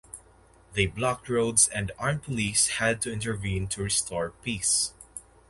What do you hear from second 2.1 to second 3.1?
police had